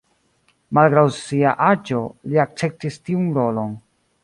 Malgraŭ 0.77 1.03
sia 1.17 1.51
aĝo, 1.67 2.01
li 2.31 2.41
akceptis 2.47 3.01
tiun 3.11 3.31
rolon. 3.39 3.79